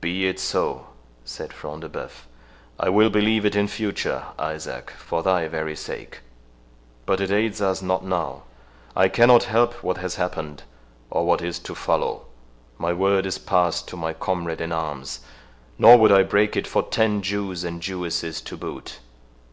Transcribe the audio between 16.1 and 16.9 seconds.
I break it for